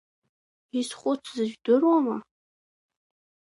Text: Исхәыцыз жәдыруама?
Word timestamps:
Исхәыцыз 0.79 1.39
жәдыруама? 1.49 2.17